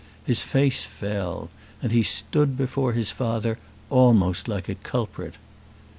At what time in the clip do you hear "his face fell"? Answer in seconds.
0.25-1.51